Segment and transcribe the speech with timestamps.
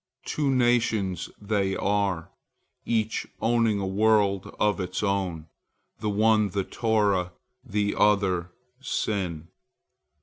[0.25, 2.31] Two nations they are,
[2.87, 5.47] each owning a world of its own,
[5.99, 9.49] the one the Torah, the other sin.